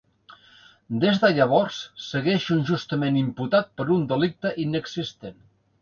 [1.03, 5.43] Des de llavors segueixo injustament imputat per un delicte inexistent.